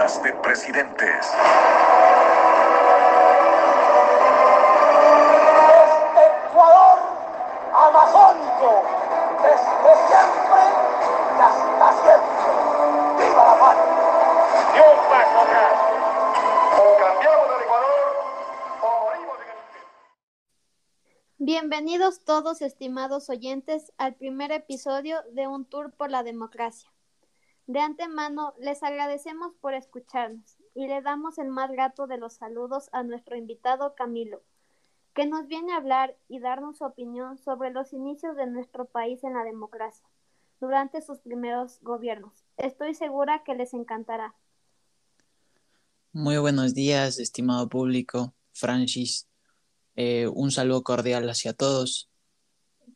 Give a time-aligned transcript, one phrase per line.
[0.00, 1.26] Décadas de presidentes.
[5.84, 6.98] Este Ecuador
[7.74, 8.82] amazónico,
[9.42, 10.62] desde siempre
[11.36, 12.48] y hasta siempre.
[13.18, 13.92] ¡Viva la patria!
[14.74, 15.76] Y un paso atrás.
[16.78, 18.08] O cambiamos el Ecuador
[18.80, 19.56] o morimos en el.
[21.36, 26.89] Bienvenidos todos, estimados oyentes, al primer episodio de Un Tour por la Democracia.
[27.70, 32.88] De antemano, les agradecemos por escucharnos y le damos el más grato de los saludos
[32.90, 34.42] a nuestro invitado Camilo,
[35.14, 39.22] que nos viene a hablar y darnos su opinión sobre los inicios de nuestro país
[39.22, 40.04] en la democracia
[40.60, 42.32] durante sus primeros gobiernos.
[42.56, 44.34] Estoy segura que les encantará.
[46.10, 48.34] Muy buenos días, estimado público.
[48.52, 49.28] Francis,
[49.94, 52.10] eh, un saludo cordial hacia todos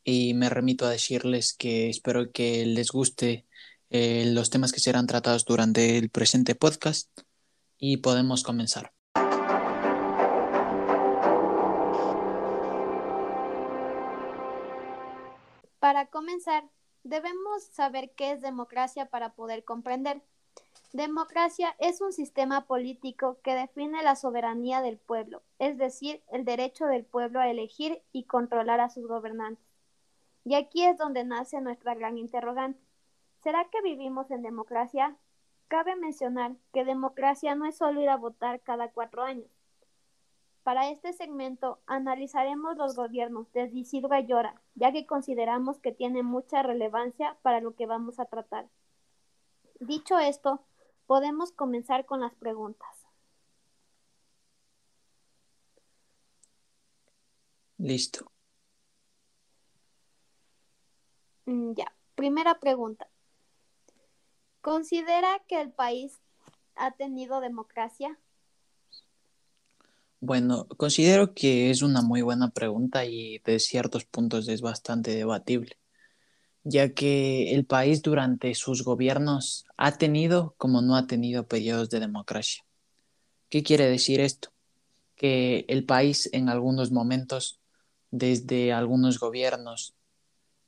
[0.03, 3.45] y me remito a decirles que espero que les guste
[3.89, 7.09] eh, los temas que serán tratados durante el presente podcast
[7.77, 8.91] y podemos comenzar.
[15.79, 16.63] Para comenzar,
[17.03, 20.23] debemos saber qué es democracia para poder comprender.
[20.93, 26.85] Democracia es un sistema político que define la soberanía del pueblo, es decir, el derecho
[26.85, 29.65] del pueblo a elegir y controlar a sus gobernantes.
[30.45, 32.84] Y aquí es donde nace nuestra gran interrogante.
[33.45, 35.15] ¿Será que vivimos en democracia?
[35.67, 39.51] Cabe mencionar que democracia no es solo ir a votar cada cuatro años.
[40.63, 46.63] Para este segmento analizaremos los gobiernos desde Isidro Ayora, ya que consideramos que tiene mucha
[46.63, 48.67] relevancia para lo que vamos a tratar.
[49.79, 50.63] Dicho esto,
[51.05, 52.89] podemos comenzar con las preguntas.
[57.77, 58.25] Listo.
[61.45, 63.07] Mm, Ya, primera pregunta.
[64.65, 66.23] ¿Considera que el país
[66.75, 68.17] ha tenido democracia?
[70.19, 75.77] Bueno, considero que es una muy buena pregunta y de ciertos puntos es bastante debatible,
[76.63, 81.99] ya que el país durante sus gobiernos ha tenido como no ha tenido periodos de
[81.99, 82.65] democracia.
[83.49, 84.49] ¿Qué quiere decir esto?
[85.15, 87.59] Que el país en algunos momentos,
[88.09, 89.93] desde algunos gobiernos,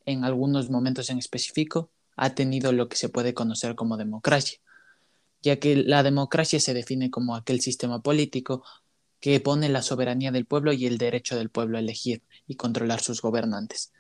[0.06, 4.60] en algunos momentos en específico, ha tenido lo que se puede conocer como democracia,
[5.42, 8.64] ya que la democracia se define como aquel sistema político
[9.20, 13.02] que pone la soberanía del pueblo y el derecho del pueblo a elegir y controlar
[13.02, 13.94] sus gobernantes.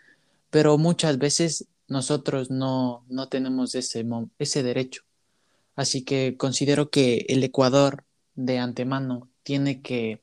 [0.50, 4.06] Pero muchas veces nosotros no, no tenemos ese,
[4.40, 5.04] ese derecho.
[5.76, 8.04] Así que considero que el Ecuador
[8.36, 10.22] de antemano tiene que,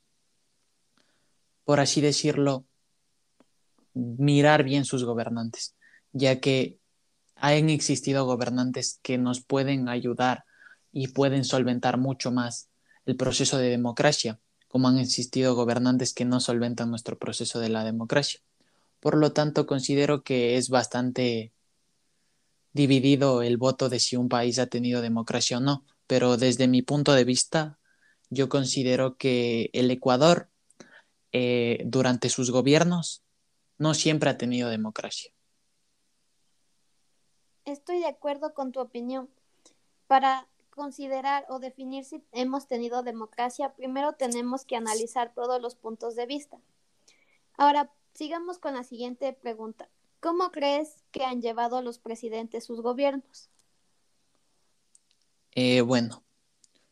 [1.65, 2.65] por así decirlo,
[3.95, 5.75] mirar bien sus gobernantes,
[6.13, 6.79] ya que
[7.37, 10.45] han existido gobernantes que nos pueden ayudar
[10.93, 12.71] y pueden solventar mucho más
[13.07, 17.85] el proceso de democracia, como han existido gobernantes que no solventan nuestro proceso de la
[17.85, 18.41] democracia.
[19.01, 21.53] Por lo tanto, considero que es bastante
[22.73, 26.83] dividido el voto de si un país ha tenido democracia o no, pero desde mi
[26.83, 27.79] punto de vista,
[28.31, 30.49] yo considero que el Ecuador,
[31.33, 33.23] eh, durante sus gobiernos,
[33.79, 35.34] no siempre ha tenido democracia.
[37.65, 39.29] Estoy de acuerdo con tu opinión.
[40.07, 46.17] Para considerar o definir si hemos tenido democracia, primero tenemos que analizar todos los puntos
[46.17, 46.59] de vista.
[47.57, 49.89] Ahora, sigamos con la siguiente pregunta.
[50.21, 53.51] ¿Cómo crees que han llevado los presidentes sus gobiernos?
[55.53, 56.25] Eh, bueno,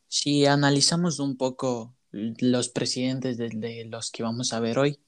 [0.06, 5.00] si analizamos un poco los presidentes de, los que vamos a ver hoy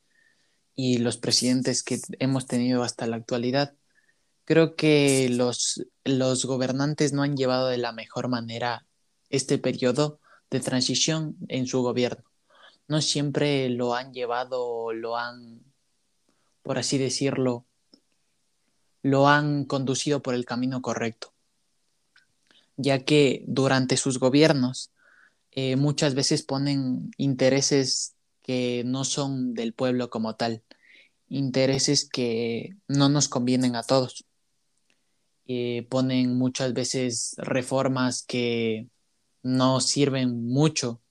[0.74, 3.76] y los presidentes que hemos tenido hasta la actualidad,
[4.44, 8.86] creo que los, los gobernantes no han llevado de la mejor manera
[9.30, 10.20] este periodo
[10.50, 12.24] de transición en su gobierno.
[12.86, 15.62] No siempre lo han llevado lo han,
[16.62, 17.66] por así decirlo,
[19.02, 21.32] lo han conducido por el camino correcto,
[22.76, 24.90] ya que durante sus gobiernos
[25.50, 30.62] eh, muchas veces ponen intereses que no son del pueblo como tal,
[31.28, 34.24] intereses que no nos convienen a todos.
[35.46, 38.88] Eh, ponen muchas veces reformas que
[39.42, 41.02] no sirven mucho,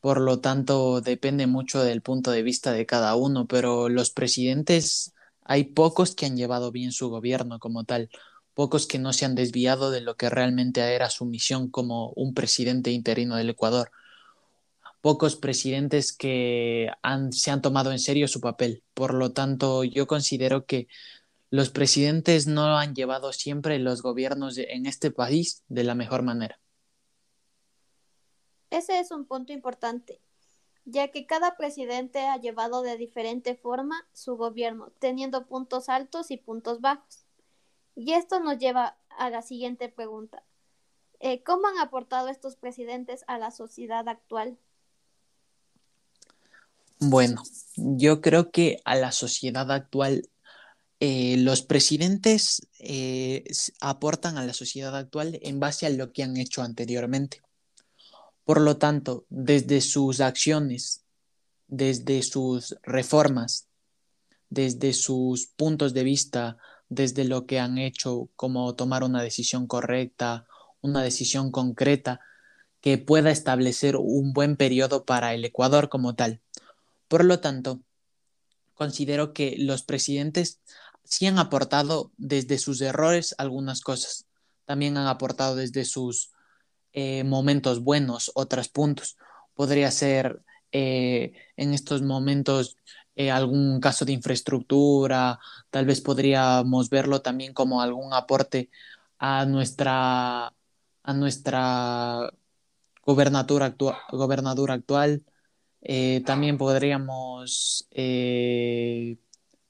[0.00, 5.12] por lo tanto depende mucho del punto de vista de cada uno, pero los presidentes
[5.44, 8.08] hay pocos que han llevado bien su gobierno como tal,
[8.54, 12.34] pocos que no se han desviado de lo que realmente era su misión como un
[12.34, 13.90] presidente interino del Ecuador,
[15.00, 16.90] pocos presidentes que
[17.30, 18.82] se han tomado en serio su papel.
[18.94, 20.88] Por lo tanto, yo considero que
[21.50, 26.22] los presidentes no han llevado siempre los gobiernos de, en este país de la mejor
[26.22, 26.60] manera.
[28.70, 30.20] Ese es un punto importante,
[30.84, 36.36] ya que cada presidente ha llevado de diferente forma su gobierno, teniendo puntos altos y
[36.36, 37.24] puntos bajos.
[37.94, 40.44] Y esto nos lleva a la siguiente pregunta.
[41.20, 44.58] Eh, ¿Cómo han aportado estos presidentes a la sociedad actual?
[47.00, 47.42] Bueno,
[47.76, 50.28] yo creo que a la sociedad actual
[51.00, 53.44] eh, los presidentes eh,
[53.80, 57.40] aportan a la sociedad actual en base a lo que han hecho anteriormente.
[58.44, 61.04] Por lo tanto, desde sus acciones,
[61.68, 63.68] desde sus reformas,
[64.50, 66.56] desde sus puntos de vista,
[66.88, 70.46] desde lo que han hecho, como tomar una decisión correcta,
[70.80, 72.20] una decisión concreta,
[72.80, 76.40] que pueda establecer un buen periodo para el Ecuador como tal.
[77.08, 77.82] Por lo tanto,
[78.74, 80.60] considero que los presidentes
[81.08, 84.26] sí han aportado desde sus errores algunas cosas.
[84.66, 86.32] También han aportado desde sus
[86.92, 89.16] eh, momentos buenos otros puntos.
[89.54, 92.76] Podría ser eh, en estos momentos
[93.16, 95.40] eh, algún caso de infraestructura,
[95.70, 98.70] tal vez podríamos verlo también como algún aporte
[99.18, 100.48] a nuestra,
[101.02, 102.30] a nuestra
[103.04, 103.74] gobernadura,
[104.74, 105.24] actual.
[106.24, 107.88] también podríamos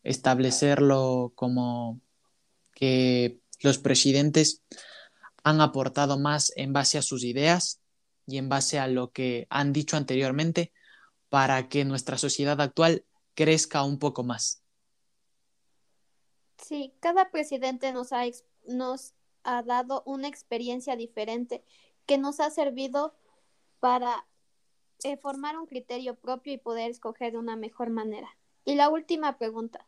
[0.08, 2.00] establecerlo como
[2.72, 4.62] que los presidentes
[5.44, 7.80] han aportado más en base a sus ideas
[8.26, 10.72] y en base a lo que han dicho anteriormente
[11.28, 14.62] para que nuestra sociedad actual crezca un poco más.
[16.56, 18.22] Sí, cada presidente nos ha,
[18.66, 19.14] nos
[19.44, 21.64] ha dado una experiencia diferente
[22.06, 23.14] que nos ha servido
[23.78, 24.26] para
[25.04, 28.36] eh, formar un criterio propio y poder escoger de una mejor manera.
[28.64, 29.87] Y la última pregunta,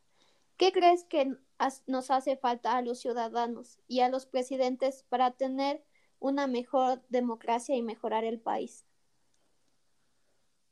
[0.61, 1.39] ¿qué crees que
[1.87, 5.83] nos hace falta a los ciudadanos y a los presidentes para tener
[6.19, 8.85] una mejor democracia y mejorar el país?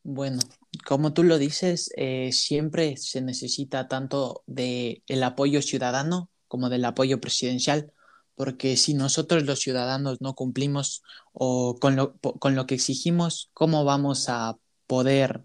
[0.03, 0.41] Bueno,
[0.87, 6.85] como tú lo dices, eh, siempre se necesita tanto del el apoyo ciudadano como del
[6.85, 7.91] apoyo presidencial,
[8.35, 11.03] porque si nosotros los ciudadanos no cumplimos
[11.33, 15.45] o con lo que exigimos, ¿cómo vamos a poder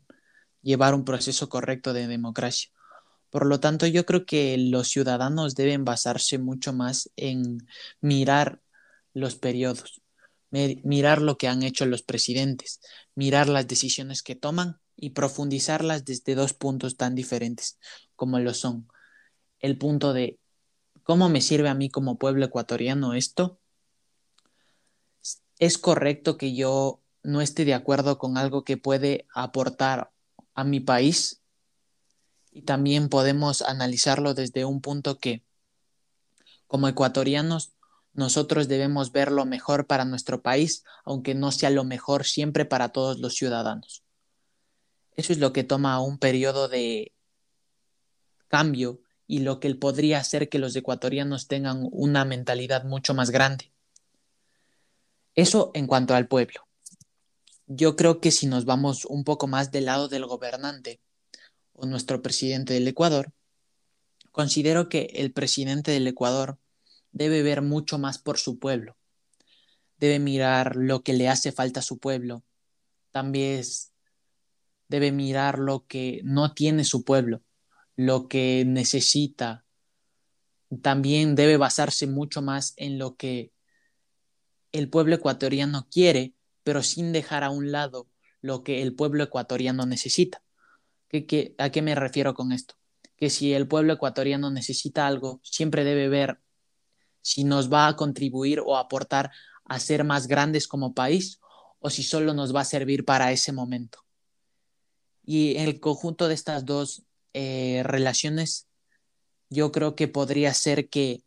[0.64, 2.73] llevar un proceso correcto de democracia.
[3.34, 7.68] Por lo tanto, yo creo que los ciudadanos deben basarse mucho más en
[8.00, 8.62] mirar
[9.16, 10.04] los periodos,
[10.52, 12.80] mirar lo que han hecho los presidentes,
[13.16, 17.80] mirar las decisiones que toman y profundizarlas desde dos puntos tan diferentes
[18.16, 18.88] como lo son.
[19.58, 20.38] El punto de
[21.02, 23.60] cómo me sirve a mí como pueblo ecuatoriano esto.
[25.58, 30.12] Es correcto que yo no esté de acuerdo con algo que puede aportar
[30.54, 31.43] a mi país
[32.54, 35.44] y también podemos analizarlo desde un punto que
[36.68, 37.74] como ecuatorianos
[38.14, 42.90] nosotros debemos ver lo mejor para nuestro país, aunque no sea lo mejor siempre para
[42.90, 44.04] todos los ciudadanos.
[45.16, 47.12] Eso es lo que toma un periodo de
[48.48, 53.74] cambio y lo que podría hacer que los ecuatorianos tengan una mentalidad mucho más grande.
[55.34, 56.68] Eso en cuanto al pueblo
[57.68, 61.00] yo creo que si nos vamos un poco más del lado del gobernante
[61.90, 63.32] nuestro presidente del Ecuador,
[64.32, 66.58] considero que el presidente del Ecuador
[67.12, 68.98] debe ver mucho más por su pueblo,
[69.98, 72.44] debe mirar lo que le hace falta a su pueblo,
[73.12, 73.64] también
[74.88, 77.42] debe mirar lo que no tiene su pueblo,
[77.96, 79.66] lo que necesita,
[80.82, 83.52] también debe basarse mucho más en lo que
[84.72, 88.08] el pueblo ecuatoriano quiere pero sin dejar a un lado
[88.42, 90.42] lo que el pueblo ecuatoriano necesita.
[91.22, 92.74] ¿Qué, a qué me refiero con esto?
[93.16, 96.40] Que si el pueblo ecuatoriano necesita algo, siempre debe ver
[97.22, 99.32] si nos va a contribuir o aportar
[99.66, 101.40] a ser más grandes como país
[101.80, 104.00] o si solo nos va a servir para ese momento.
[105.24, 107.04] Y el conjunto de estas dos
[107.34, 108.68] eh, relaciones,
[109.50, 111.24] yo creo que podría ser que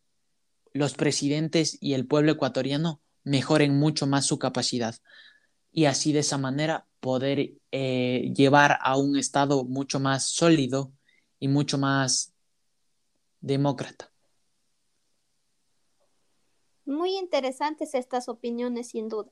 [0.72, 4.96] los presidentes y el pueblo ecuatoriano mejoren mucho más su capacidad
[5.76, 10.90] y así de esa manera poder eh, llevar a un Estado mucho más sólido
[11.38, 12.32] y mucho más
[13.42, 14.10] demócrata.
[16.86, 19.30] Muy interesantes estas opiniones, sin duda.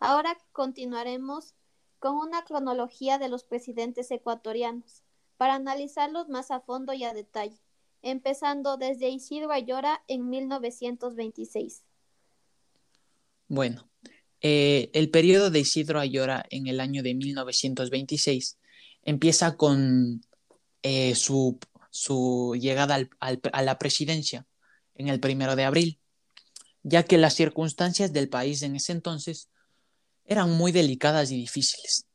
[0.00, 1.54] Ahora continuaremos
[1.98, 5.02] con una cronología de los presidentes ecuatorianos
[5.38, 7.58] para analizarlos más a fondo y a detalle,
[8.02, 11.84] empezando desde Isidro Ayora en 1926.
[13.48, 13.88] Bueno,
[14.42, 18.58] eh, el periodo de Isidro Ayora en el año de 1926
[19.02, 20.22] empieza con
[20.82, 21.58] eh, su,
[22.58, 24.46] llegada a la presidencia
[24.94, 25.98] en el primero de abril,
[26.82, 29.50] ya que las circunstancias del país en ese entonces
[30.24, 32.06] eran muy delicadas y difíciles.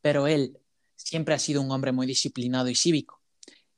[0.00, 0.58] Pero él
[0.96, 3.20] siempre ha sido un hombre muy disciplinado y cívico,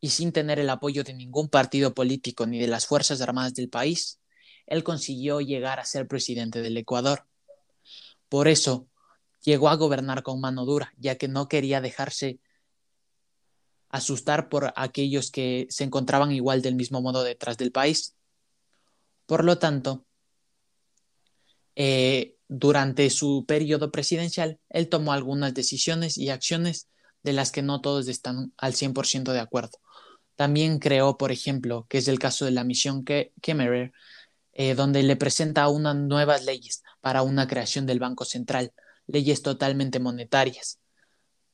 [0.01, 3.71] y sin tener el apoyo de ningún partido político ni de las Fuerzas Armadas del
[3.71, 4.21] país,
[4.67, 7.27] él consiguió llegar a ser presidente del Ecuador.
[8.35, 8.89] Por eso,
[9.45, 12.41] llegó a gobernar con mano dura, ya que no quería dejarse
[13.91, 18.17] asustar por aquellos que se encontraban igual del mismo modo detrás del país.
[19.27, 20.05] Por lo tanto,
[21.77, 26.89] eh, durante su periodo presidencial, él tomó algunas decisiones y acciones
[27.23, 29.79] de las que no todos están al 100% de acuerdo.
[30.35, 33.93] También creó, por ejemplo, que es el caso de la misión Kemmerer,
[34.55, 38.73] eh, donde le presenta unas nuevas leyes para una creación del Banco Central,
[39.07, 40.81] leyes totalmente monetarias,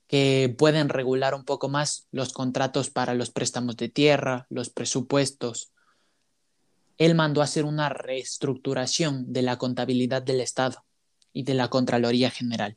[0.06, 5.72] que pueden regular un poco más los contratos para los préstamos de tierra, los presupuestos.
[6.98, 10.84] Él mandó hacer una reestructuración de la contabilidad del Estado
[11.32, 12.76] y de la Contraloría General.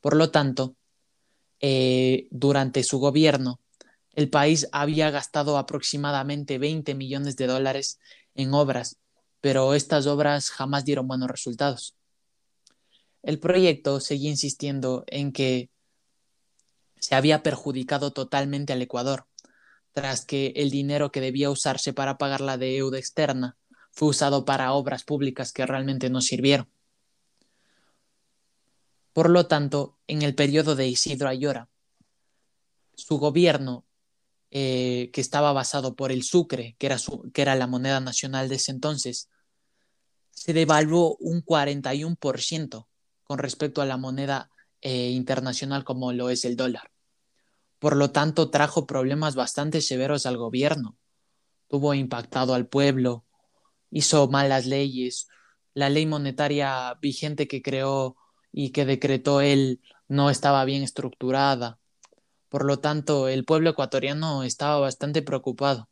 [0.00, 0.74] Por lo tanto,
[1.60, 3.60] eh, durante su gobierno,
[4.14, 8.00] el país había gastado aproximadamente 20 millones de dólares
[8.34, 8.96] en obras,
[9.40, 11.94] pero estas obras jamás dieron buenos resultados.
[13.22, 15.70] El proyecto seguía insistiendo en que
[16.98, 19.26] se había perjudicado totalmente al Ecuador,
[19.92, 23.56] tras que el dinero que debía usarse para pagar la deuda externa
[23.90, 26.68] fue usado para obras públicas que realmente no sirvieron.
[29.12, 31.68] Por lo tanto, en el periodo de Isidro Ayora,
[32.94, 33.84] su gobierno,
[34.50, 36.96] eh, que estaba basado por el sucre, que era,
[37.32, 39.28] que era la moneda nacional de ese entonces,
[40.30, 42.88] se devaluó un 41%
[43.24, 44.50] con respecto a la moneda
[44.80, 46.90] eh, internacional como lo es el dólar.
[47.78, 50.96] Por lo tanto, trajo problemas bastante severos al gobierno.
[51.68, 53.24] Tuvo impactado al pueblo,
[53.90, 55.28] hizo malas leyes.
[55.74, 58.16] La ley monetaria vigente que creó
[58.52, 61.77] y que decretó él no estaba bien estructurada.
[62.48, 65.88] Por lo tanto, el pueblo ecuatoriano estaba bastante preocupado.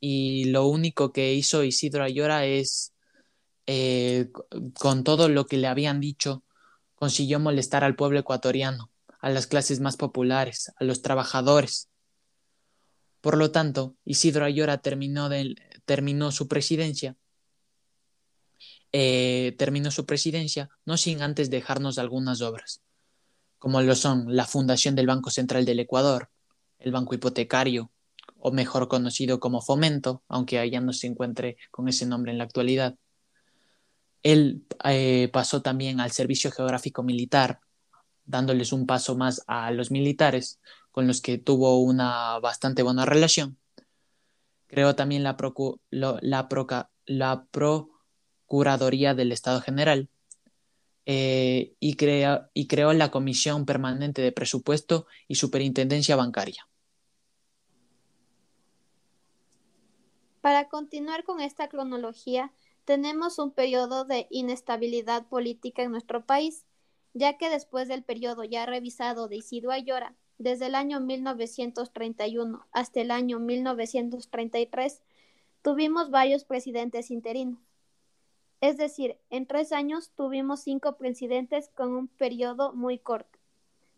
[0.00, 2.92] Y lo único que hizo Isidro Ayora es,
[3.66, 4.30] eh,
[4.78, 6.44] con todo lo que le habían dicho,
[6.94, 11.88] consiguió molestar al pueblo ecuatoriano, a las clases más populares, a los trabajadores.
[13.20, 15.30] Por lo tanto, Isidro Ayora terminó,
[15.86, 17.16] terminó su presidencia
[18.92, 22.80] eh, terminó su presidencia, no sin antes dejarnos algunas obras,
[23.66, 26.30] como lo son la fundación del Banco Central del Ecuador,
[26.78, 27.90] el Banco Hipotecario,
[28.38, 32.44] o mejor conocido como Fomento, aunque allá no se encuentre con ese nombre en la
[32.44, 32.94] actualidad.
[34.22, 37.58] Él eh, pasó también al Servicio Geográfico Militar,
[38.24, 40.60] dándoles un paso más a los militares,
[40.92, 43.58] con los que tuvo una bastante buena relación.
[44.68, 45.36] Creó también la,
[45.90, 46.48] la,
[47.06, 47.90] la Pro
[48.46, 50.08] Curaduría del Estado General
[51.06, 51.96] eh, y,
[52.52, 56.68] y creó la Comisión Permanente de Presupuesto y Superintendencia Bancaria.
[60.40, 62.52] Para continuar con esta cronología,
[62.84, 66.64] tenemos un periodo de inestabilidad política en nuestro país,
[67.14, 73.00] ya que después del periodo ya revisado de Isidro Ayora, desde el año 1931 hasta
[73.00, 75.02] el año 1933,
[75.62, 77.58] tuvimos varios presidentes interinos.
[78.60, 83.38] Es decir, en tres años tuvimos cinco presidentes con un periodo muy corto,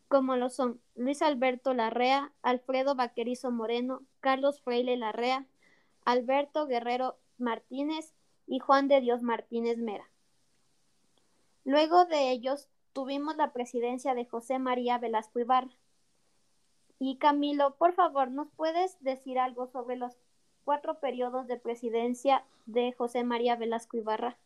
[0.08, 5.46] como lo son Luis Alberto Larrea, Alfredo Vaquerizo Moreno, Carlos Freile Larrea,
[6.04, 8.12] Alberto Guerrero Martínez
[8.46, 10.08] y Juan de Dios Martínez Mera.
[11.64, 15.70] Luego de ellos tuvimos la presidencia de José María Velasco Ibarra.
[16.98, 20.16] Y Camilo, por favor, ¿nos puedes decir algo sobre los
[20.64, 24.36] cuatro periodos de presidencia de José María Velasco Ibarra?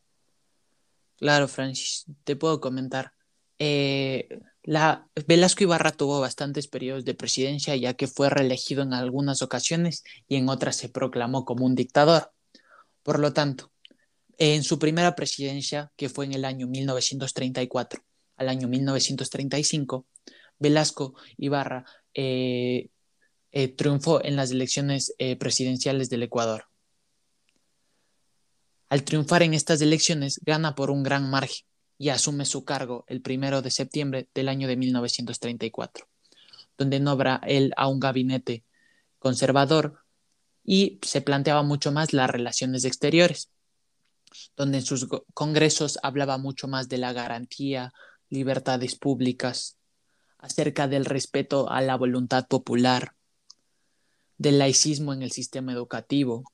[1.23, 3.13] Claro, Francis, te puedo comentar.
[3.61, 9.41] Eh, la, Velasco Ibarra tuvo bastantes periodos de presidencia, ya que fue reelegido en algunas
[9.41, 12.33] ocasiones y en otras se proclamó como un dictador.
[13.05, 13.71] Por lo tanto,
[14.37, 18.03] en su primera presidencia, que fue en el año 1934
[18.37, 20.09] al año 1935,
[20.59, 22.89] Velasco Ibarra eh,
[23.53, 26.65] eh, triunfó en las elecciones presidenciales del Ecuador.
[28.93, 31.65] Al triunfar en estas elecciones, gana por un gran margen
[31.97, 36.07] y asume su cargo el primero de septiembre del año de 1934,
[36.77, 38.65] donde nombra él a un gabinete
[39.19, 40.05] conservador
[40.63, 43.49] y se planteaba mucho más las relaciones exteriores,
[44.59, 47.95] donde en sus congresos hablaba mucho más de la garantía,
[48.29, 49.79] libertades públicas,
[50.37, 53.15] acerca del respeto a la voluntad popular,
[54.37, 56.45] del laicismo en el sistema educativo,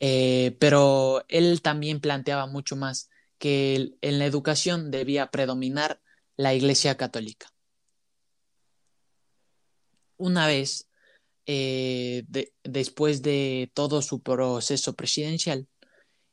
[0.00, 6.00] eh, pero él también planteaba mucho más que en la educación debía predominar
[6.36, 7.52] la Iglesia Católica.
[10.16, 10.88] Una vez,
[11.46, 12.24] eh,
[12.64, 15.68] después de todo su proceso presidencial,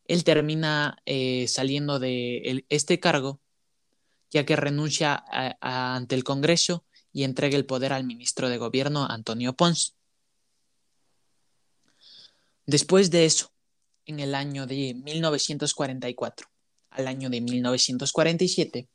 [0.06, 3.42] él termina eh, saliendo de este cargo,
[4.32, 5.24] ya que renuncia
[5.60, 9.96] ante el Congreso y entrega el poder al ministro de Gobierno, Antonio Pons.
[12.66, 13.54] Después de eso,
[14.08, 16.48] en el año de 1944
[16.90, 18.90] al año de 1947,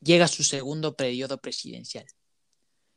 [0.00, 2.04] llega su segundo periodo presidencial,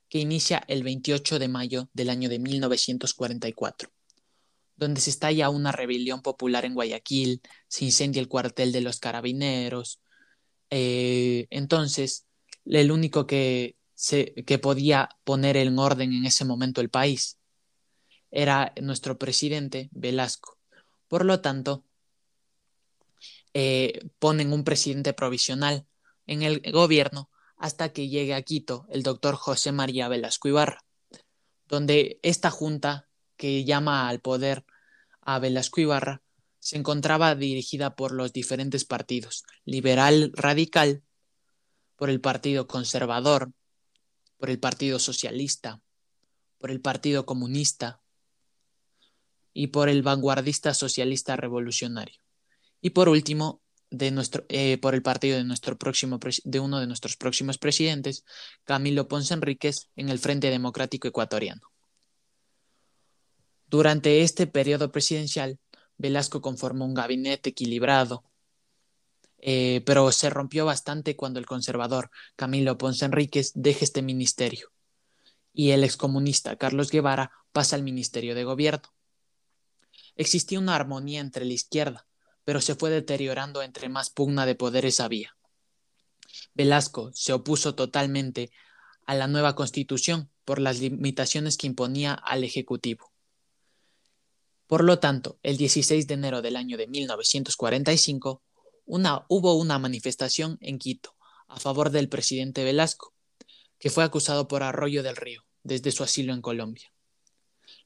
[0.10, 3.90] que inicia el 28 de mayo del año de 1944,
[4.76, 10.02] donde se estalla una rebelión popular en Guayaquil, se incendia el cuartel de los carabineros.
[10.70, 12.26] Eh, entonces,
[12.66, 17.38] el único que, se, que podía poner en orden en ese momento el país
[18.32, 20.55] era nuestro presidente Velasco.
[21.16, 21.86] Por lo tanto,
[23.54, 25.88] eh, ponen un presidente provisional
[26.28, 30.84] en el gobierno hasta que llegue a Quito el doctor José María Velasco Ibarra,
[31.70, 33.08] donde esta junta
[33.38, 34.66] que llama al poder
[35.22, 36.22] a Velasco Ibarra
[36.60, 41.02] se encontraba dirigida por los diferentes partidos, liberal radical,
[41.96, 43.54] por el Partido Conservador,
[44.36, 45.82] por el Partido Socialista,
[46.58, 48.02] por el Partido Comunista
[49.56, 52.20] y por el Vanguardista Socialista Revolucionario.
[52.82, 56.88] Y por último, de nuestro, eh, por el partido de, nuestro próximo, de uno de
[56.88, 58.26] nuestros próximos presidentes,
[58.66, 61.62] Camilo Ponce Enríquez, en el Frente Democrático Ecuatoriano.
[63.68, 65.58] Durante este periodo presidencial,
[65.98, 68.26] Velasco conformó un gabinete equilibrado,
[69.38, 74.74] eh, pero se rompió bastante cuando el conservador Camilo Ponce Enríquez deja este ministerio
[75.54, 78.95] y el excomunista Carlos Guevara pasa al Ministerio de Gobierno.
[80.16, 82.08] Existía una armonía entre la izquierda,
[82.44, 85.36] pero se fue deteriorando entre más pugna de poderes había.
[86.54, 88.52] Velasco se opuso totalmente
[89.06, 93.12] a la nueva constitución por las limitaciones que imponía al Ejecutivo.
[94.68, 98.42] Por lo tanto, el 16 de enero del año de 1945
[98.86, 101.16] una, hubo una manifestación en Quito
[101.48, 103.14] a favor del presidente Velasco,
[103.78, 106.92] que fue acusado por Arroyo del Río desde su asilo en Colombia.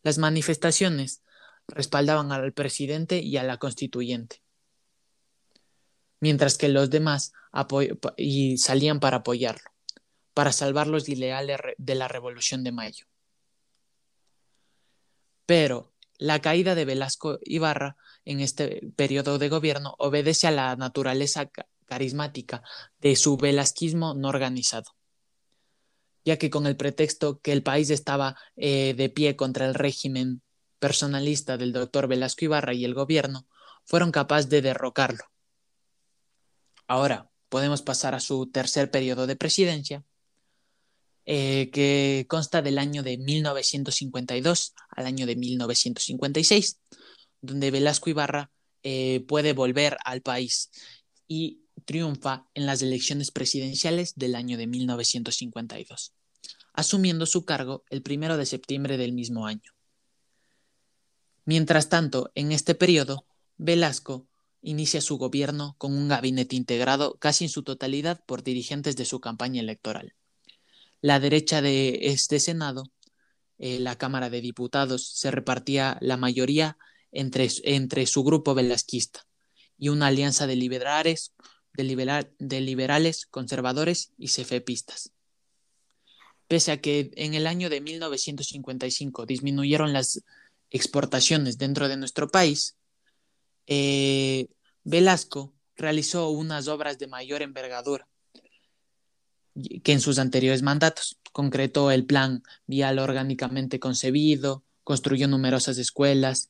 [0.03, 1.21] Las manifestaciones
[1.69, 4.41] respaldaban al presidente y a la constituyente
[6.19, 7.33] mientras que los demás
[8.17, 9.71] y salían para apoyarlo,
[10.33, 13.05] para salvar los ideales de la Revolución de Mayo.
[15.45, 21.49] Pero la caída de Velasco Ibarra en este periodo de gobierno obedece a la naturaleza
[21.85, 22.61] carismática
[22.99, 24.91] de su velasquismo no organizado,
[26.23, 30.43] ya que con el pretexto que el país estaba eh, de pie contra el régimen
[30.79, 33.47] personalista del doctor Velasco Ibarra y el gobierno,
[33.85, 35.23] fueron capaces de derrocarlo
[36.89, 40.03] Ahora podemos pasar a su tercer periodo de presidencia,
[41.27, 46.79] eh, que consta del año de 1952 al año de 1956,
[47.41, 50.71] donde Velasco Ibarra eh, puede volver al país
[51.27, 56.13] y triunfa en las elecciones presidenciales del año de 1952,
[56.73, 59.71] asumiendo su cargo el primero de septiembre del mismo año.
[61.45, 63.25] Mientras tanto, en este periodo,
[63.57, 64.27] Velasco
[64.61, 69.19] inicia su gobierno con un gabinete integrado casi en su totalidad por dirigentes de su
[69.19, 70.13] campaña electoral.
[71.01, 72.91] La derecha de este Senado,
[73.57, 76.77] eh, la Cámara de Diputados, se repartía la mayoría
[77.11, 79.25] entre, entre su grupo velasquista
[79.77, 81.33] y una alianza de liberales,
[81.73, 85.13] de, liberales, conservadores y cefepistas.
[86.47, 90.23] Pese a que en el año de 1955 disminuyeron las
[90.69, 92.77] exportaciones dentro de nuestro país,
[93.67, 94.47] eh,
[94.83, 98.07] Velasco realizó unas obras de mayor envergadura
[99.83, 101.17] que en sus anteriores mandatos.
[101.31, 106.49] Concretó el plan vial orgánicamente concebido, construyó numerosas escuelas,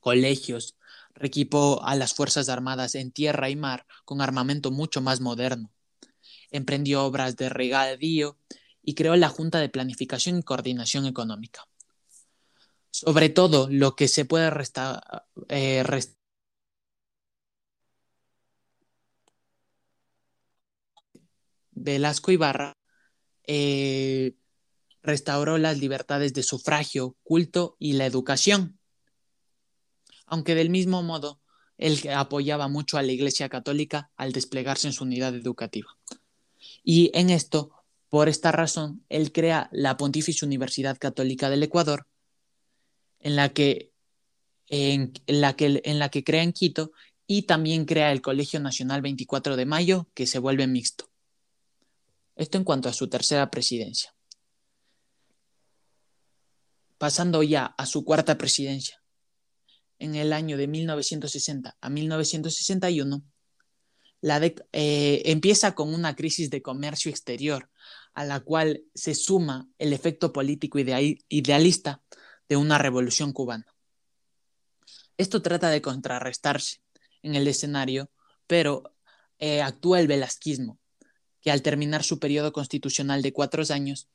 [0.00, 0.76] colegios,
[1.14, 5.72] reequipó a las Fuerzas Armadas en tierra y mar con armamento mucho más moderno,
[6.50, 8.38] emprendió obras de regadío
[8.82, 11.66] y creó la Junta de Planificación y Coordinación Económica.
[12.92, 15.02] Sobre todo, lo que se puede restar,
[15.48, 15.82] eh,
[21.70, 22.76] Velasco Ibarra
[23.44, 24.36] eh,
[25.02, 28.78] restauró las libertades de sufragio, culto y la educación.
[30.26, 31.40] Aunque del mismo modo,
[31.78, 35.96] él apoyaba mucho a la Iglesia Católica al desplegarse en su unidad educativa.
[36.84, 37.72] Y en esto,
[38.10, 42.06] por esta razón, él crea la Pontificia Universidad Católica del Ecuador,
[43.22, 43.92] en la que,
[44.68, 46.92] en, la que, en la que crea en Quito
[47.26, 51.10] y también crea el Colegio Nacional 24 de Mayo, que se vuelve mixto.
[52.36, 54.14] Esto en cuanto a su tercera presidencia.
[56.98, 59.02] Pasando ya a su cuarta presidencia.
[59.98, 63.22] En el año de 1960 a 1961,
[64.20, 67.70] la eh, empieza con una crisis de comercio exterior,
[68.14, 72.02] a la cual se suma el efecto político idealista
[72.48, 73.66] de una revolución cubana.
[75.16, 76.80] Esto trata de contrarrestarse
[77.22, 78.10] en el escenario,
[78.46, 78.94] pero
[79.38, 80.78] eh, actúa el velasquismo,
[81.40, 84.08] que al terminar su periodo constitucional de cuatro años,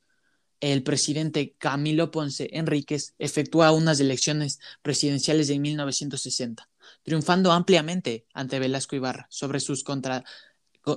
[0.60, 6.68] el presidente Camilo Ponce Enríquez efectúa unas elecciones presidenciales en 1960,
[7.04, 9.84] triunfando ampliamente ante Velasco Ibarra sobre sus,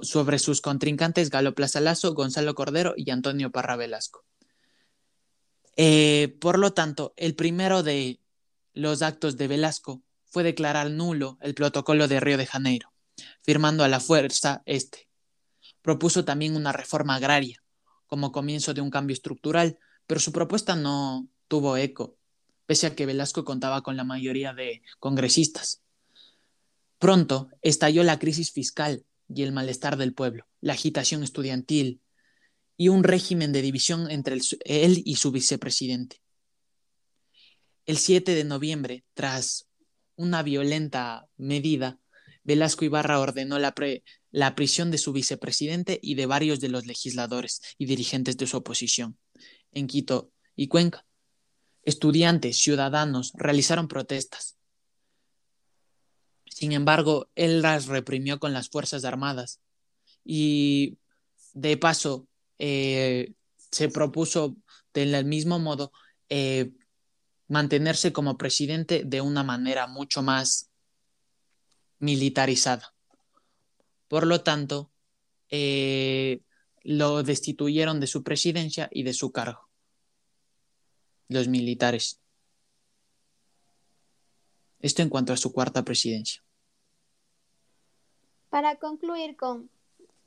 [0.02, 4.24] sobre sus contrincantes Galo Plaza Lazo, Gonzalo Cordero y Antonio Parra Velasco.
[5.82, 8.20] Eh, por lo tanto, el primero de
[8.74, 12.92] los actos de Velasco fue declarar nulo el protocolo de Río de Janeiro,
[13.40, 15.08] firmando a la fuerza este.
[15.80, 17.62] Propuso también una reforma agraria,
[18.06, 22.14] como comienzo de un cambio estructural, pero su propuesta no tuvo eco,
[22.66, 25.80] pese a que Velasco contaba con la mayoría de congresistas.
[26.98, 32.02] Pronto estalló la crisis fiscal y el malestar del pueblo, la agitación estudiantil
[32.80, 36.22] y un régimen de división entre él y su vicepresidente.
[37.84, 39.68] El 7 de noviembre, tras
[40.16, 42.00] una violenta medida,
[42.42, 43.74] Velasco Ibarra ordenó la,
[44.30, 48.56] la prisión de su vicepresidente y de varios de los legisladores y dirigentes de su
[48.56, 49.18] oposición.
[49.72, 51.04] En Quito y Cuenca,
[51.82, 54.56] estudiantes, ciudadanos realizaron protestas.
[56.46, 59.60] Sin embargo, él las reprimió con las Fuerzas Armadas
[60.24, 60.96] y
[61.52, 62.26] de paso
[62.60, 63.32] eh,
[63.70, 64.56] se propuso
[64.92, 65.92] del mismo modo
[66.28, 66.72] eh,
[67.48, 70.70] mantenerse como presidente de una manera mucho más
[71.98, 72.94] militarizada.
[74.08, 74.92] Por lo tanto,
[75.48, 76.42] eh,
[76.82, 79.68] lo destituyeron de su presidencia y de su cargo,
[81.28, 82.20] los militares.
[84.80, 86.42] Esto en cuanto a su cuarta presidencia.
[88.50, 89.70] Para concluir con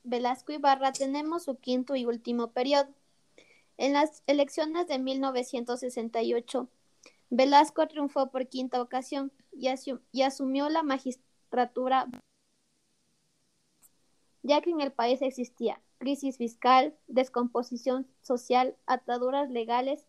[0.04, 2.90] Velasco Ibarra, tenemos su quinto y último periodo.
[3.78, 6.68] En las elecciones de 1968,
[7.30, 9.68] Velasco triunfó por quinta ocasión y,
[10.12, 12.08] y asumió la magistratura
[14.44, 20.06] ya que en el país existía crisis fiscal, descomposición social, ataduras legales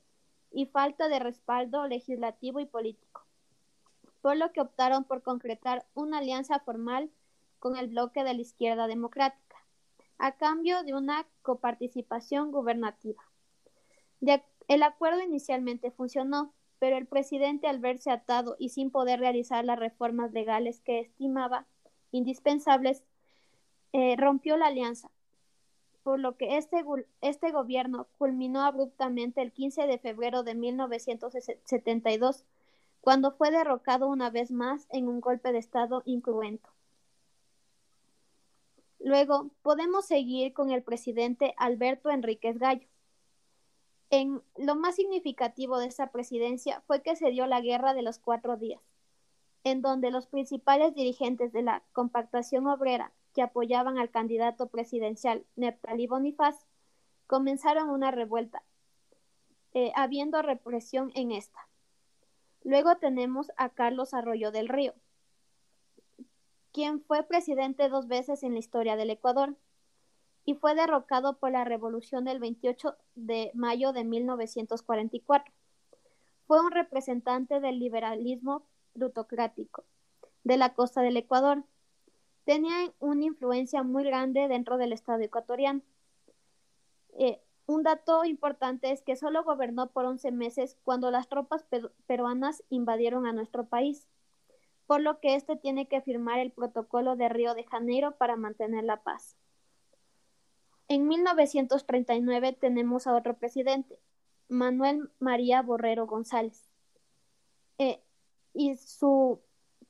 [0.51, 3.25] y falta de respaldo legislativo y político,
[4.21, 7.11] por lo que optaron por concretar una alianza formal
[7.61, 9.44] con el bloque de la izquierda democrática,
[10.19, 13.23] a cambio de una coparticipación gubernativa.
[14.69, 19.79] el acuerdo inicialmente funcionó, pero el presidente al verse atado y sin poder realizar las
[19.79, 21.67] reformas legales que estimaba
[22.13, 23.05] indispensables,
[23.93, 25.11] eh, rompió la alianza,
[26.03, 26.85] por lo que este,
[27.21, 32.45] este gobierno culminó abruptamente el 15 de febrero de 1972,
[33.01, 36.74] cuando fue derrocado una vez más en un golpe de Estado incruento.
[39.05, 42.89] Luego podemos seguir con el presidente Alberto Enríquez Gallo.
[44.09, 48.19] En lo más significativo de esa presidencia fue que se dio la Guerra de los
[48.19, 48.81] Cuatro Días,
[49.63, 56.07] en donde los principales dirigentes de la compactación obrera que apoyaban al candidato presidencial Neptali
[56.07, 56.65] Bonifaz
[57.27, 58.63] comenzaron una revuelta,
[59.75, 61.69] eh, habiendo represión en esta.
[62.63, 64.95] Luego tenemos a Carlos Arroyo del Río,
[66.75, 69.57] quien fue presidente dos veces en la historia del Ecuador
[70.45, 75.55] y fue derrocado por la revolución del 28 de mayo de 1944.
[76.47, 79.85] Fue un representante del liberalismo plutocrático
[80.43, 81.65] de la costa del Ecuador
[82.45, 85.81] tenía una influencia muy grande dentro del Estado ecuatoriano.
[87.19, 91.65] Eh, un dato importante es que solo gobernó por 11 meses cuando las tropas
[92.07, 94.07] peruanas invadieron a nuestro país,
[94.87, 98.85] por lo que éste tiene que firmar el protocolo de Río de Janeiro para mantener
[98.85, 99.37] la paz.
[100.89, 103.99] En 1939 tenemos a otro presidente,
[104.49, 106.69] Manuel María Borrero González.
[107.79, 108.03] Eh,
[108.53, 109.41] y su,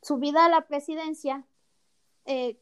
[0.01, 1.45] su vida a la presidencia
[2.25, 2.59] eh,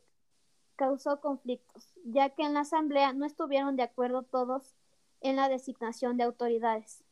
[0.76, 4.74] causó conflictos, ya que en la Asamblea no estuvieron de acuerdo todos
[5.20, 7.04] en la designación de autoridades,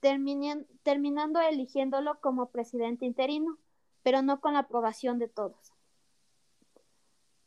[0.00, 3.58] terminando eligiéndolo como presidente interino,
[4.06, 5.72] pero no con la aprobación de todos.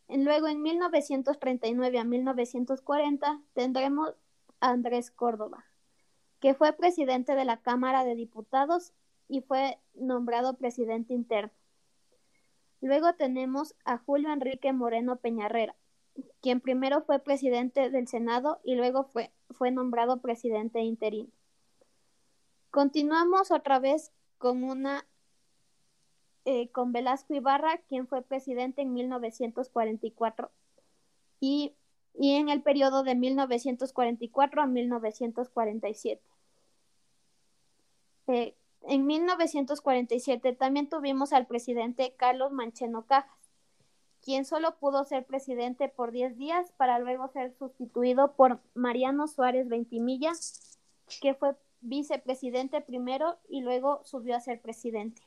[0.10, 4.14] Luego, en 1939 a 1940, tendremos
[4.60, 5.64] a Andrés Córdoba,
[6.42, 8.92] que fue presidente de la Cámara de Diputados
[9.30, 11.54] y fue nombrado presidente interno.
[12.82, 15.78] Luego tenemos a Julio Enrique Moreno Peñarrera,
[16.42, 21.30] quien primero fue presidente del Senado y luego fue, fue nombrado presidente interino.
[22.70, 25.06] Continuamos otra vez con una
[26.46, 30.52] eh, con Velasco Ibarra, quien fue presidente en 1944
[31.40, 31.74] y,
[32.14, 36.22] y en el periodo de 1944 a 1947.
[38.28, 43.38] Eh, en 1947 también tuvimos al presidente Carlos Mancheno Cajas,
[44.24, 49.68] quien solo pudo ser presidente por 10 días para luego ser sustituido por Mariano Suárez
[49.68, 50.32] Ventimilla,
[51.22, 55.22] que fue vicepresidente primero y luego subió a ser presidente.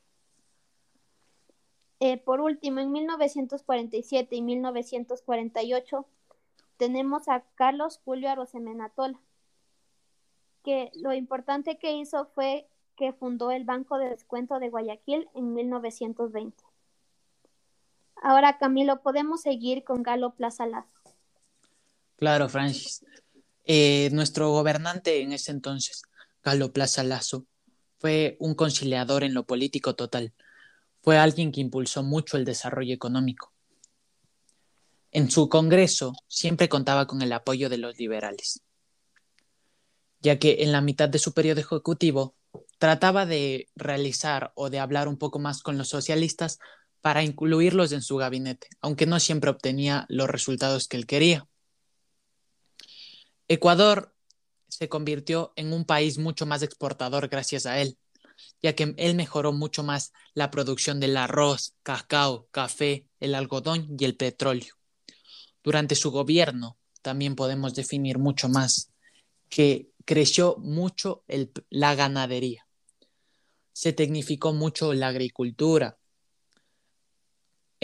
[2.05, 6.05] Eh, por último, en 1947 y 1948
[6.77, 9.21] tenemos a Carlos Julio Arosemenatola,
[10.65, 15.55] que lo importante que hizo fue que fundó el Banco de Descuento de Guayaquil en
[15.55, 16.61] 1920.
[18.21, 20.91] Ahora, Camilo, podemos seguir con Galo Plaza Lazo.
[22.17, 23.05] Claro, Francis.
[23.65, 26.03] Eh, nuestro gobernante en ese entonces,
[26.43, 27.47] Galo Plaza Lazo,
[28.01, 30.33] fue un conciliador en lo político total.
[31.03, 33.53] Fue alguien que impulsó mucho el desarrollo económico.
[35.11, 38.63] En su Congreso siempre contaba con el apoyo de los liberales,
[40.21, 42.37] ya que en la mitad de su periodo ejecutivo
[42.79, 46.59] trataba de realizar o de hablar un poco más con los socialistas
[47.01, 51.49] para incluirlos en su gabinete, aunque no siempre obtenía los resultados que él quería.
[53.49, 54.15] Ecuador
[54.69, 57.99] se convirtió en un país mucho más exportador gracias a él,
[58.63, 64.05] ya que él mejoró mucho más la producción del arroz, cacao, café, el algodón y
[64.05, 64.75] el petróleo.
[65.63, 68.93] Durante su gobierno también podemos definir mucho más
[69.49, 71.25] que creció mucho
[71.69, 72.67] la ganadería,
[73.73, 75.99] se tecnificó mucho la agricultura.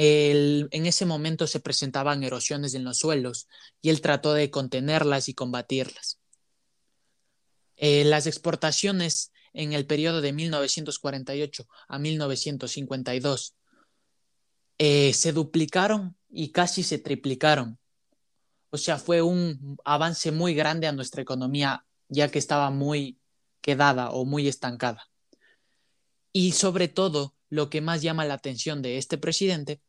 [0.01, 3.49] en ese momento se presentaban erosiones en los suelos
[3.83, 6.21] y él trató de contenerlas y combatirlas.
[7.77, 13.57] Eh, las exportaciones en el periodo de 1948 a 1952
[14.79, 17.77] eh, se duplicaron y casi se triplicaron.
[18.71, 23.19] O sea, fue un avance muy grande a nuestra economía ya que estaba muy
[23.61, 25.11] quedada o muy estancada.
[26.33, 29.83] Y sobre todo, lo que más llama la atención de este presidente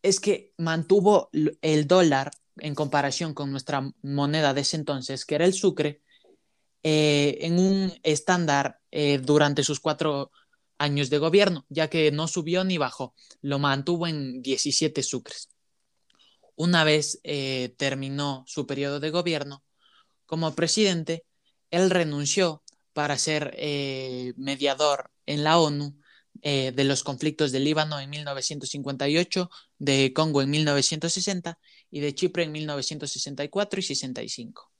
[0.00, 1.28] es que mantuvo
[1.60, 6.00] el dólar en comparación con nuestra moneda de ese entonces, que era el sucre,
[6.86, 10.30] eh, en un estándar eh, durante sus cuatro
[10.78, 15.48] años de gobierno, ya que no subió ni bajó, lo mantuvo en 17 sucres.
[16.54, 19.64] Una vez eh, terminó su periodo de gobierno
[20.26, 21.24] como presidente,
[21.70, 23.56] él renunció para ser
[24.36, 25.98] mediador en la ONU
[26.40, 31.58] de los conflictos de Líbano en 1958, de Congo en 1960
[31.90, 34.73] y de Chipre en 1964 y 65.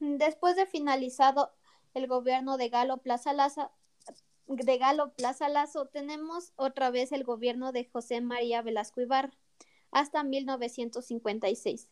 [0.00, 1.52] Después de finalizado
[1.94, 3.70] el gobierno de Galo Plaza Lazo,
[4.46, 9.32] de Galo Plaza Lazo, tenemos otra vez el gobierno de José María Velasco Ibarra
[9.92, 11.88] hasta 1956.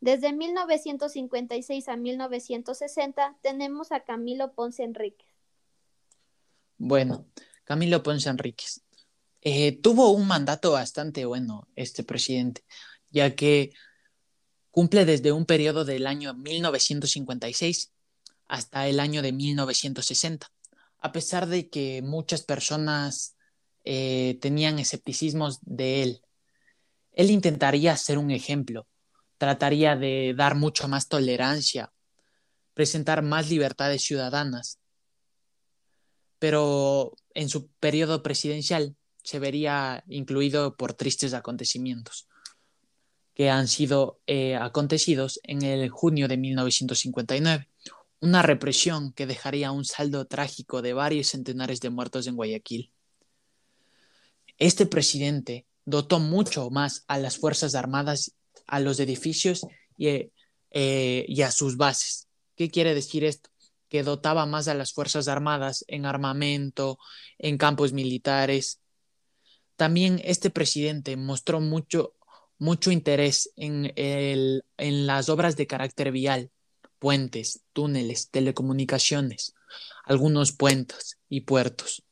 [0.00, 5.28] Desde 1956 a 1960 tenemos a Camilo Ponce Enríquez.
[6.78, 7.26] Bueno,
[7.64, 8.82] Camilo Ponce Enríquez.
[9.42, 12.64] Eh, tuvo un mandato bastante bueno este presidente,
[13.10, 13.72] ya que
[14.70, 17.92] Cumple desde un periodo del año 1956
[18.46, 20.48] hasta el año de 1960,
[20.98, 23.36] a pesar de que muchas personas
[23.84, 26.22] eh, tenían escepticismos de él.
[27.12, 28.86] Él intentaría ser un ejemplo,
[29.38, 31.92] trataría de dar mucho más tolerancia,
[32.74, 34.78] presentar más libertades ciudadanas,
[36.38, 42.29] pero en su periodo presidencial se vería incluido por tristes acontecimientos
[43.40, 47.70] que han sido eh, acontecidos en el junio de 1959,
[48.20, 52.92] una represión que dejaría un saldo trágico de varios centenares de muertos en Guayaquil.
[54.58, 58.34] Este presidente dotó mucho más a las Fuerzas Armadas,
[58.66, 60.30] a los edificios y,
[60.72, 62.28] eh, y a sus bases.
[62.56, 63.48] ¿Qué quiere decir esto?
[63.88, 66.98] Que dotaba más a las Fuerzas Armadas en armamento,
[67.38, 68.82] en campos militares.
[69.76, 72.16] También este presidente mostró mucho
[72.60, 76.50] mucho interés en, el, en las obras de carácter vial,
[76.98, 79.54] puentes, túneles, telecomunicaciones,
[80.04, 82.04] algunos puentes y puertos.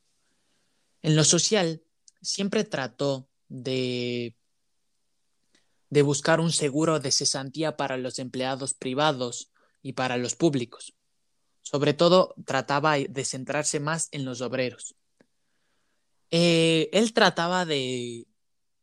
[1.03, 1.83] En lo social,
[2.23, 4.35] siempre trató de,
[5.91, 10.95] de buscar un seguro de cesantía para los empleados privados y para los públicos.
[11.61, 14.95] Sobre todo, trataba de centrarse más en los obreros.
[16.31, 18.27] Eh, él trataba de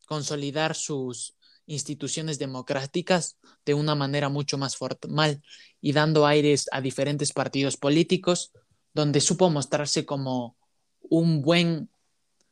[0.06, 5.42] consolidar sus instituciones democráticas de una manera mucho más formal
[5.82, 8.52] y dando aires a diferentes partidos políticos,
[8.94, 10.58] donde supo mostrarse como
[11.02, 11.90] un buen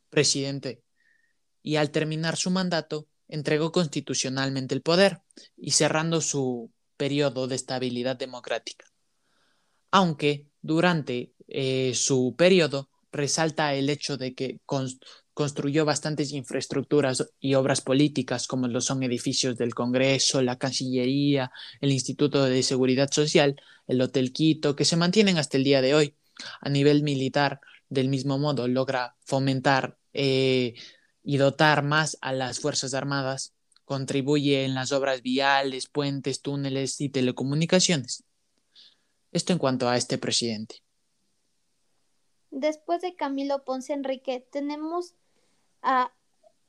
[0.09, 0.83] presidente.
[1.61, 5.21] Y al terminar su mandato, entregó constitucionalmente el poder
[5.55, 8.85] y cerrando su periodo de estabilidad democrática.
[9.91, 14.59] Aunque durante eh, su periodo resalta el hecho de que
[15.33, 21.91] construyó bastantes infraestructuras y obras políticas como lo son edificios del Congreso, la Cancillería, el
[21.91, 26.15] Instituto de Seguridad Social, el Hotel Quito, que se mantienen hasta el día de hoy.
[26.61, 30.75] A nivel militar, del mismo modo, logra fomentar eh,
[31.23, 33.53] y dotar más a las Fuerzas Armadas,
[33.85, 38.23] contribuye en las obras viales, puentes, túneles y telecomunicaciones.
[39.31, 40.83] Esto en cuanto a este presidente.
[42.51, 45.15] Después de Camilo Ponce Enrique, tenemos
[45.83, 46.11] a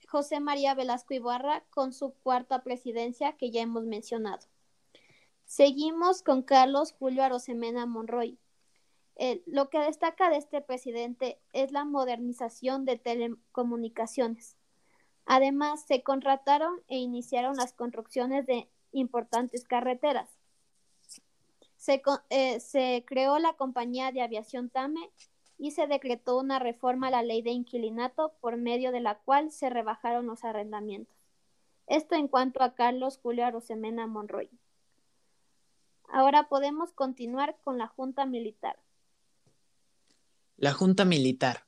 [0.09, 4.47] José María Velasco Ibarra con su cuarta presidencia que ya hemos mencionado.
[5.47, 8.39] Seguimos con Carlos Julio Arosemena Monroy.
[9.17, 14.57] Eh, lo que destaca de este presidente es la modernización de telecomunicaciones.
[15.27, 20.29] Además, se contrataron e iniciaron las construcciones de importantes carreteras.
[21.77, 25.11] Se, eh, se creó la compañía de aviación TAME
[25.65, 29.51] y se decretó una reforma a la ley de inquilinato por medio de la cual
[29.51, 31.17] se rebajaron los arrendamientos.
[31.87, 34.51] Esto en cuanto a Carlos Julio Arosemena Monroy.
[36.13, 38.79] Ahora podemos continuar con la Junta Militar.
[40.59, 41.65] La Junta Militar.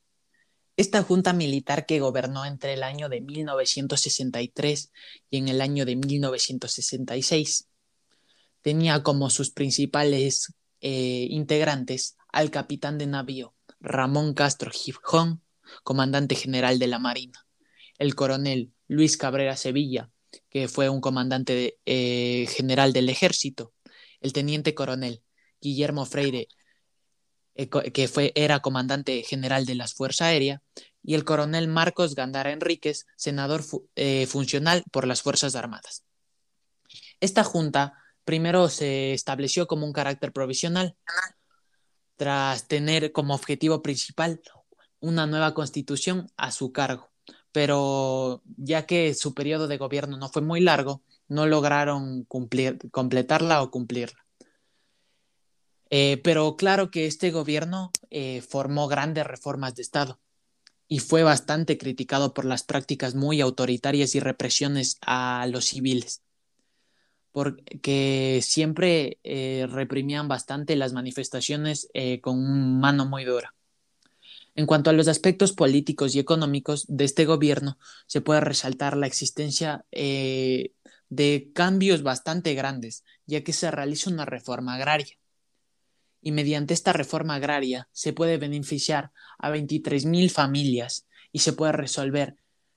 [0.77, 4.93] Esta Junta Militar que gobernó entre el año de 1963
[5.31, 7.71] y en el año de 1966
[8.61, 15.43] tenía como sus principales eh, integrantes al capitán de navío Ramón Castro Gijón,
[15.83, 17.47] comandante general de la Marina,
[17.99, 20.11] el coronel Luis Cabrera Sevilla,
[20.51, 23.73] que fue un comandante eh, general del ejército,
[24.21, 25.23] el teniente coronel
[25.61, 26.49] Guillermo Freire,
[27.55, 30.61] eh, que fue, era comandante general de las Fuerzas Aéreas,
[31.03, 36.05] y el coronel Marcos Gandara Enríquez, senador eh, funcional por las Fuerzas Armadas.
[37.21, 40.97] Esta junta primero se estableció como un carácter provisional,
[42.17, 44.41] tras tener como objetivo principal
[45.01, 47.11] una nueva constitución a su cargo.
[47.53, 53.63] Pero ya que su periodo de gobierno no fue muy largo, no lograron cumplir, completarla
[53.63, 54.27] o cumplirla.
[55.91, 60.19] Eh, pero claro que este gobierno eh, formó grandes reformas de Estado
[60.89, 66.23] y fue bastante criticado por las prácticas muy autoritarias y represiones a los civiles
[67.37, 73.55] porque siempre eh, reprimían bastante las manifestaciones eh, con mano muy dura.
[74.55, 79.07] En cuanto a los aspectos políticos y económicos de este gobierno, se puede resaltar la
[79.07, 80.73] existencia eh,
[81.11, 85.19] de cambios bastante grandes, ya que se realiza una reforma agraria.
[86.23, 92.37] Y mediante esta reforma agraria se puede beneficiar a 23.000 familias y se puede resolver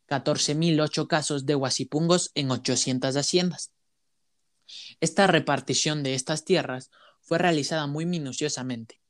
[0.09, 3.71] 14.008 casos de huasipungos en 800 haciendas.
[4.99, 9.01] Esta repartición de estas tierras fue realizada muy minuciosamente.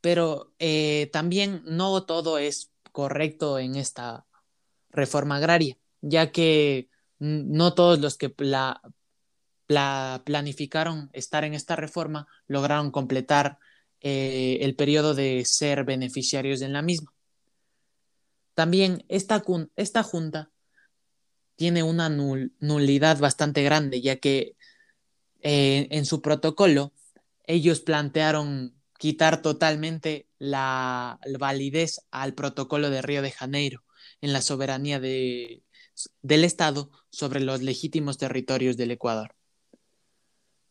[0.00, 4.26] Pero eh, también no todo es correcto en esta
[4.90, 8.34] reforma agraria, ya que no todos los que
[10.24, 13.58] planificaron estar en esta reforma lograron completar
[14.00, 17.12] eh, el periodo de ser beneficiarios en la misma.
[18.54, 19.42] También esta
[20.02, 20.50] junta
[21.56, 24.56] tiene una nulidad bastante grande, ya que
[25.40, 26.92] eh, en su protocolo
[27.46, 33.84] ellos plantearon quitar totalmente la, validez al protocolo de Río de Janeiro
[34.20, 35.62] en la soberanía del
[36.22, 39.34] Estado sobre los legítimos territorios del Ecuador.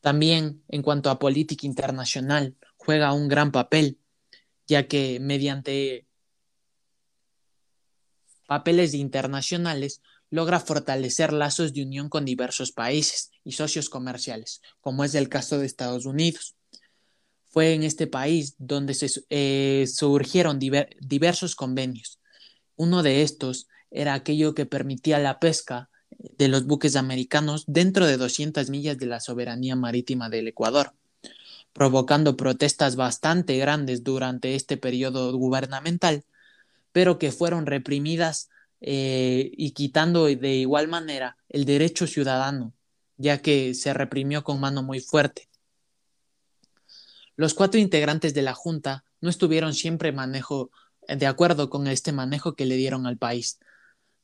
[0.02, 4.00] También en cuanto a política internacional, juega un gran papel,
[4.68, 6.08] ya que mediante
[8.48, 10.02] papeles internacionales
[10.34, 15.60] logra fortalecer lazos de unión con diversos países y socios comerciales, como es el caso
[15.60, 16.56] de Estados Unidos.
[17.46, 22.20] Fue en este país donde se, eh, surgieron diversos convenios.
[22.76, 28.18] Uno de estos era aquello que permitía la pesca de los buques americanos dentro de
[28.18, 30.94] 200 millas de la soberanía marítima del Ecuador,
[31.74, 36.26] provocando protestas bastante grandes durante este periodo gubernamental,
[36.92, 38.50] pero que fueron reprimidas
[38.86, 42.74] eh, y quitando de igual manera el derecho ciudadano,
[43.16, 45.48] ya que se reprimió con mano muy fuerte.
[47.38, 50.70] Los cuatro integrantes de la Junta no estuvieron siempre manejo,
[51.08, 53.58] de acuerdo con este manejo que le dieron al país,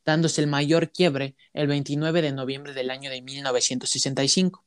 [0.04, 4.66] dándose el mayor quiebre el 29 de noviembre del año de 1965,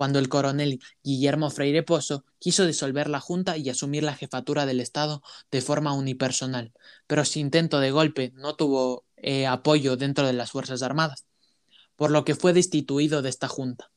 [0.00, 4.80] cuando el coronel Guillermo Freire Pozo quiso disolver la Junta y asumir la jefatura del
[4.80, 6.72] Estado de forma unipersonal,
[7.06, 11.26] pero su intento de golpe no tuvo eh, apoyo dentro de las Fuerzas Armadas,
[11.96, 13.92] por lo que fue destituido de esta Junta.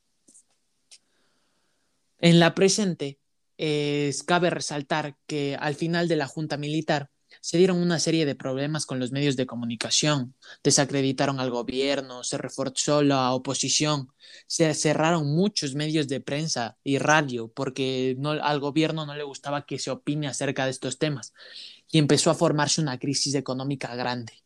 [2.20, 3.18] En la presente,
[3.58, 7.12] eh, cabe resaltar que al final de la Junta Militar,
[7.44, 10.34] se dieron una serie de problemas con los medios de comunicación,
[10.64, 14.08] desacreditaron al gobierno, se reforzó la oposición,
[14.48, 19.78] se cerraron muchos medios de prensa y radio porque al gobierno no le gustaba que
[19.78, 21.34] se opine acerca de estos temas
[21.91, 24.41] y empezó a formarse una crisis económica grande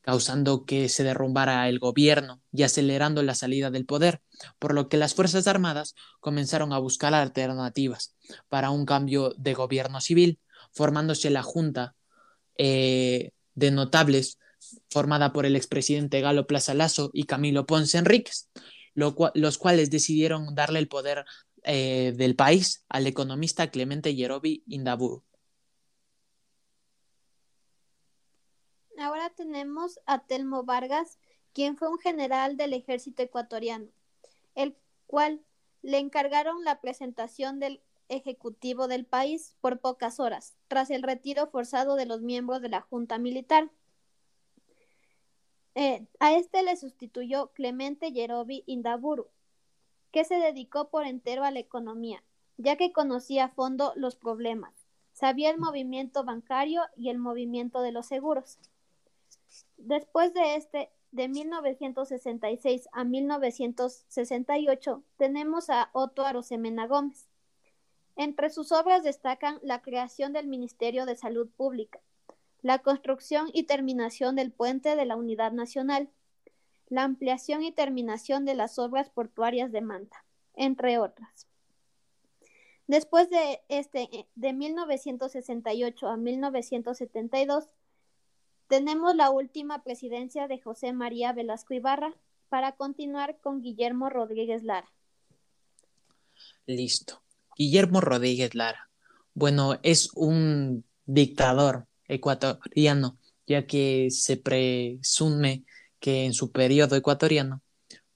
[0.00, 4.22] causando que se derrumbara el gobierno y acelerando la salida del poder,
[4.58, 8.14] por lo que las Fuerzas Armadas comenzaron a buscar alternativas
[8.48, 10.40] para un cambio de gobierno civil,
[10.72, 11.94] formándose la Junta
[12.56, 14.38] eh, de notables
[14.90, 18.48] formada por el expresidente Galo Plaza Lazo y Camilo Ponce Enríquez,
[18.94, 21.24] los cuales decidieron darle el poder
[21.64, 25.24] eh, del país al economista Clemente Yerobi Indaburu.
[28.98, 31.18] Ahora tenemos a Telmo Vargas,
[31.52, 33.88] quien fue un general del ejército ecuatoriano,
[34.54, 34.76] el
[35.06, 35.40] cual
[35.82, 41.96] le encargaron la presentación del ejecutivo del país por pocas horas, tras el retiro forzado
[41.96, 43.70] de los miembros de la Junta Militar.
[45.74, 49.28] Eh, a este le sustituyó Clemente Yerobi Indaburu,
[50.12, 52.22] que se dedicó por entero a la economía,
[52.56, 54.72] ya que conocía a fondo los problemas,
[55.12, 58.58] sabía el movimiento bancario y el movimiento de los seguros.
[59.76, 67.28] Después de este, de 1966 a 1968, tenemos a Otto Arosemena Gómez,
[68.16, 72.00] entre sus obras destacan la creación del Ministerio de Salud Pública,
[72.62, 76.08] la construcción y terminación del puente de la Unidad Nacional,
[76.88, 81.46] la ampliación y terminación de las obras portuarias de Manta, entre otras.
[82.86, 87.64] Después de este de 1968 a 1972
[88.68, 92.14] tenemos la última presidencia de José María Velasco Ibarra
[92.48, 94.90] para continuar con Guillermo Rodríguez Lara.
[96.66, 97.23] Listo.
[97.56, 98.88] Guillermo Rodríguez Lara.
[99.34, 105.64] Bueno, es un dictador ecuatoriano, ya que se presume
[106.00, 107.62] que en su periodo ecuatoriano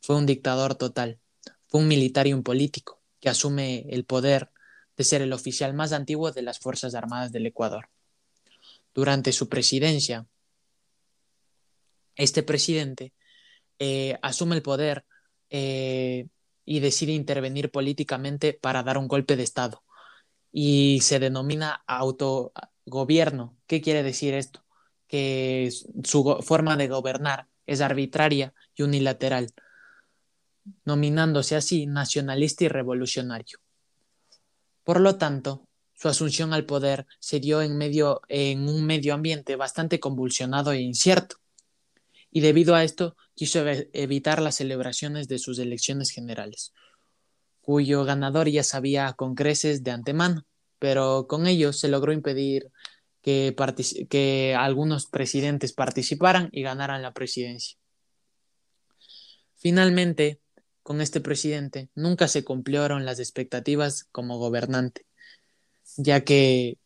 [0.00, 1.18] fue un dictador total,
[1.66, 4.50] fue un militar y un político que asume el poder
[4.96, 7.88] de ser el oficial más antiguo de las Fuerzas Armadas del Ecuador.
[8.94, 10.26] Durante su presidencia,
[12.16, 13.12] este presidente
[13.78, 15.04] eh, asume el poder
[15.50, 16.26] eh,
[16.70, 19.82] y decide intervenir políticamente para dar un golpe de Estado.
[20.52, 23.56] Y se denomina autogobierno.
[23.66, 24.66] ¿Qué quiere decir esto?
[25.06, 25.72] Que
[26.04, 29.48] su forma de gobernar es arbitraria y unilateral,
[30.84, 33.60] nominándose así nacionalista y revolucionario.
[34.84, 39.56] Por lo tanto, su asunción al poder se dio en, medio, en un medio ambiente
[39.56, 41.36] bastante convulsionado e incierto
[42.30, 46.72] y debido a esto quiso evitar las celebraciones de sus elecciones generales,
[47.60, 50.46] cuyo ganador ya sabía con creces de antemano,
[50.78, 52.70] pero con ello se logró impedir
[53.22, 53.54] que,
[54.08, 57.78] que algunos presidentes participaran y ganaran la presidencia.
[59.56, 60.40] Finalmente,
[60.82, 65.04] con este presidente nunca se cumplieron las expectativas como gobernante,
[65.96, 66.78] ya que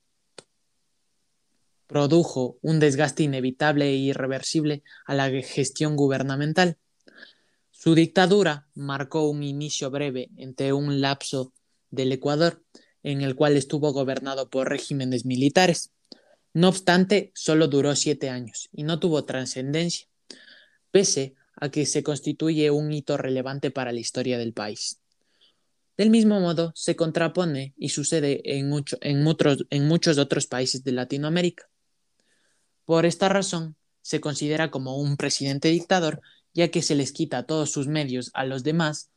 [1.92, 6.78] produjo un desgaste inevitable e irreversible a la gestión gubernamental.
[7.70, 11.52] Su dictadura marcó un inicio breve entre un lapso
[11.90, 12.64] del Ecuador,
[13.02, 15.92] en el cual estuvo gobernado por regímenes militares.
[16.54, 20.08] No obstante, solo duró siete años y no tuvo trascendencia,
[20.90, 24.98] pese a que se constituye un hito relevante para la historia del país.
[25.98, 28.72] Del mismo modo, se contrapone y sucede en,
[29.02, 29.26] en,
[29.70, 31.68] en muchos otros países de Latinoamérica.
[32.84, 36.20] Por esta razón, se considera como un presidente dictador,
[36.52, 39.10] ya que se les quita todos sus medios a los demás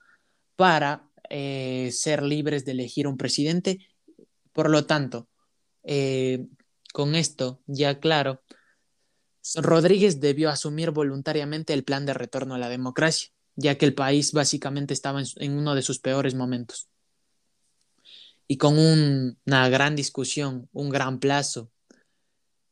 [0.56, 3.80] para eh, ser libres de elegir un presidente.
[4.54, 5.28] Por lo tanto,
[5.84, 6.46] eh,
[6.94, 8.42] con esto ya claro,
[9.56, 14.32] Rodríguez debió asumir voluntariamente el plan de retorno a la democracia, ya que el país
[14.32, 16.90] básicamente estaba en, uno de sus peores momentos.
[18.48, 21.72] Y con una gran discusión, un gran plazo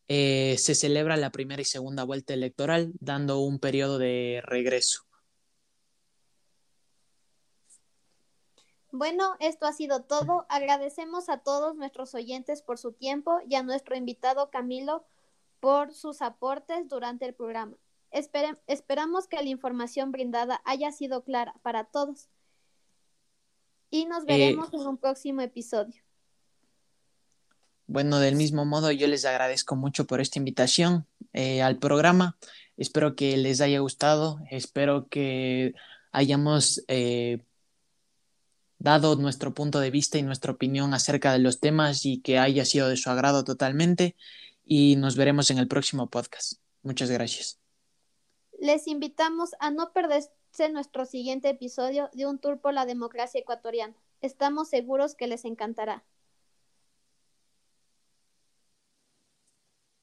[0.08, 5.04] eh, se celebra la primera y segunda vuelta electoral, dando un periodo de regreso.
[8.91, 10.45] Bueno, esto ha sido todo.
[10.49, 15.04] Agradecemos a todos nuestros oyentes por su tiempo y a nuestro invitado Camilo
[15.60, 17.76] por sus aportes durante el programa.
[18.12, 22.30] Espere- esperamos que la información brindada haya sido clara para todos
[23.89, 26.03] y nos veremos en un próximo episodio.
[27.88, 32.38] Bueno, del mismo modo, yo les agradezco mucho por esta invitación eh, al programa.
[32.78, 34.40] Espero que les haya gustado.
[34.50, 35.74] Espero que
[36.12, 37.44] hayamos eh,
[38.80, 42.66] dado nuestro punto de vista y nuestra opinión acerca de los temas y que haya
[42.66, 44.16] sido de su agrado totalmente.
[44.66, 46.54] Y nos veremos en el próximo podcast.
[46.84, 47.60] Muchas gracias.
[48.60, 53.96] Les invitamos a no perderse nuestro siguiente episodio de Un Tour por la Democracia Ecuatoriana.
[54.22, 56.04] Estamos seguros que les encantará.